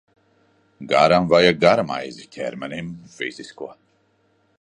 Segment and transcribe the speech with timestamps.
[0.93, 3.69] Garam vajag Gara maizi, ķermenim– fizisko.